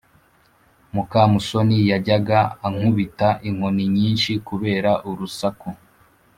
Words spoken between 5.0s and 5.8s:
urusaku